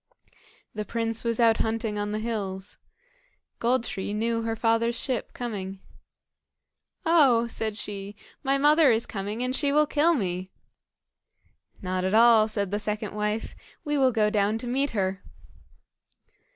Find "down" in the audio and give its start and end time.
14.31-14.57